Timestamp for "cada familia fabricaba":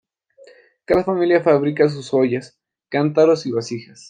0.85-1.87